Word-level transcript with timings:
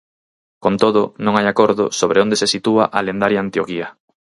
Con 0.63 0.73
todo, 0.83 1.03
non 1.25 1.33
hai 1.35 1.47
acordo 1.49 1.83
sobre 1.99 2.21
onde 2.23 2.39
se 2.41 2.51
sitúa 2.53 2.83
a 2.97 2.99
lendaria 3.07 3.43
Antioquía. 3.45 3.87